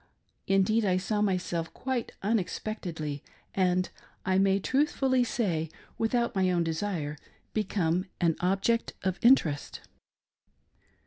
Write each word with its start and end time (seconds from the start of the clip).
Indeed, 0.47 0.83
I 0.83 0.97
saw 0.97 1.21
myself 1.21 1.71
quite 1.75 2.11
unexpectedly, 2.23 3.21
and, 3.53 3.87
I 4.25 4.39
may 4.39 4.59
truthfully 4.59 5.23
say, 5.23 5.69
without 5.99 6.33
my 6.33 6.49
own 6.49 6.63
desire, 6.63 7.17
become 7.53 8.07
an 8.19 8.35
object 8.41 8.93
of 9.03 9.19
interest. 9.21 9.81